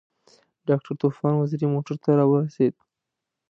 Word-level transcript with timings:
ډاکټر 0.67 0.93
طوفان 1.01 1.33
وزیری 1.35 1.67
موټر 1.73 1.95
سره 2.05 2.13
راورسېد. 2.19 2.73